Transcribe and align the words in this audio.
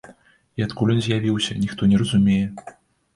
І 0.61 0.63
адкуль 0.67 0.93
ён 0.93 1.01
з'явіўся, 1.07 1.57
ніхто 1.65 1.89
не 1.91 1.99
разумее. 2.03 2.41